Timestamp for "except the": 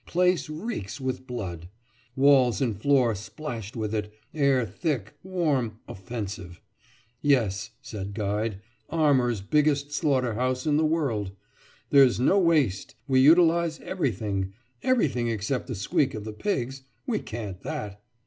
15.27-15.75